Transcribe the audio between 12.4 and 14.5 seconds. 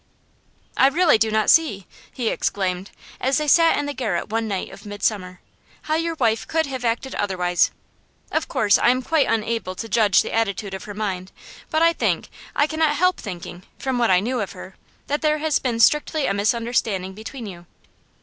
I can't help thinking, from what I knew